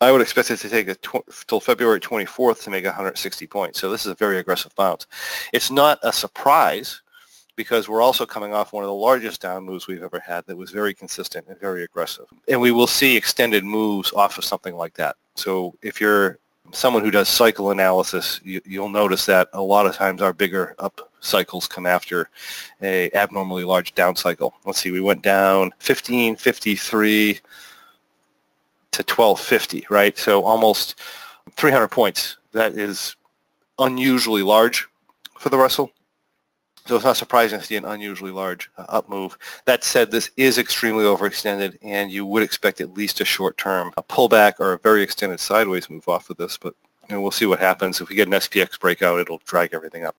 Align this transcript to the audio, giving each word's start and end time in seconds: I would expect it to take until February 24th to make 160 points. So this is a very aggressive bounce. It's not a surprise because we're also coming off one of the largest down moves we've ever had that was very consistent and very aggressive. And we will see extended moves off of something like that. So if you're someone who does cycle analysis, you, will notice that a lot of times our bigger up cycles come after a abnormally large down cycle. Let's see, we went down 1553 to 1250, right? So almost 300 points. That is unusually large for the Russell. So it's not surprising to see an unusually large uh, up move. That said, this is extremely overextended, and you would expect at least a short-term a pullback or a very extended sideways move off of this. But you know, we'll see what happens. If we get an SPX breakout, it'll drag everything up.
I 0.00 0.12
would 0.12 0.20
expect 0.20 0.50
it 0.50 0.58
to 0.58 0.68
take 0.68 0.88
until 0.88 1.60
February 1.60 2.00
24th 2.00 2.62
to 2.62 2.70
make 2.70 2.84
160 2.84 3.46
points. 3.48 3.80
So 3.80 3.90
this 3.90 4.06
is 4.06 4.12
a 4.12 4.14
very 4.14 4.38
aggressive 4.38 4.74
bounce. 4.76 5.06
It's 5.52 5.70
not 5.70 5.98
a 6.02 6.12
surprise 6.12 7.02
because 7.56 7.88
we're 7.88 8.02
also 8.02 8.24
coming 8.24 8.54
off 8.54 8.72
one 8.72 8.84
of 8.84 8.88
the 8.88 8.94
largest 8.94 9.42
down 9.42 9.64
moves 9.64 9.88
we've 9.88 10.04
ever 10.04 10.20
had 10.20 10.46
that 10.46 10.56
was 10.56 10.70
very 10.70 10.94
consistent 10.94 11.48
and 11.48 11.58
very 11.58 11.82
aggressive. 11.82 12.26
And 12.46 12.60
we 12.60 12.70
will 12.70 12.86
see 12.86 13.16
extended 13.16 13.64
moves 13.64 14.12
off 14.12 14.38
of 14.38 14.44
something 14.44 14.76
like 14.76 14.94
that. 14.94 15.16
So 15.34 15.74
if 15.82 16.00
you're 16.00 16.38
someone 16.70 17.02
who 17.02 17.10
does 17.10 17.28
cycle 17.28 17.72
analysis, 17.72 18.40
you, 18.44 18.60
will 18.80 18.88
notice 18.88 19.26
that 19.26 19.48
a 19.52 19.60
lot 19.60 19.86
of 19.86 19.96
times 19.96 20.22
our 20.22 20.32
bigger 20.32 20.76
up 20.78 21.10
cycles 21.18 21.66
come 21.66 21.86
after 21.86 22.30
a 22.82 23.10
abnormally 23.12 23.64
large 23.64 23.92
down 23.96 24.14
cycle. 24.14 24.54
Let's 24.64 24.80
see, 24.80 24.92
we 24.92 25.00
went 25.00 25.22
down 25.22 25.70
1553 25.80 27.40
to 28.98 29.14
1250, 29.14 29.86
right? 29.90 30.18
So 30.18 30.42
almost 30.42 30.96
300 31.56 31.88
points. 31.88 32.36
That 32.52 32.72
is 32.72 33.16
unusually 33.78 34.42
large 34.42 34.88
for 35.38 35.48
the 35.50 35.58
Russell. 35.58 35.92
So 36.86 36.96
it's 36.96 37.04
not 37.04 37.18
surprising 37.18 37.60
to 37.60 37.64
see 37.64 37.76
an 37.76 37.84
unusually 37.84 38.30
large 38.30 38.70
uh, 38.78 38.86
up 38.88 39.08
move. 39.08 39.36
That 39.66 39.84
said, 39.84 40.10
this 40.10 40.30
is 40.38 40.56
extremely 40.56 41.04
overextended, 41.04 41.76
and 41.82 42.10
you 42.10 42.24
would 42.24 42.42
expect 42.42 42.80
at 42.80 42.94
least 42.94 43.20
a 43.20 43.26
short-term 43.26 43.92
a 43.98 44.02
pullback 44.02 44.54
or 44.58 44.72
a 44.72 44.78
very 44.78 45.02
extended 45.02 45.38
sideways 45.38 45.90
move 45.90 46.08
off 46.08 46.30
of 46.30 46.38
this. 46.38 46.56
But 46.56 46.74
you 47.08 47.14
know, 47.14 47.20
we'll 47.20 47.30
see 47.30 47.46
what 47.46 47.60
happens. 47.60 48.00
If 48.00 48.08
we 48.08 48.16
get 48.16 48.26
an 48.26 48.34
SPX 48.34 48.80
breakout, 48.80 49.20
it'll 49.20 49.42
drag 49.44 49.74
everything 49.74 50.04
up. 50.04 50.16